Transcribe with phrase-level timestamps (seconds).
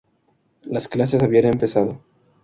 [0.63, 2.01] Las clases habían empezado.